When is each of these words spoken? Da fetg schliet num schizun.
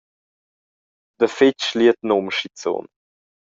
Da 1.19 1.27
fetg 1.35 1.57
schliet 1.65 1.99
num 2.07 2.27
schizun. 2.35 2.85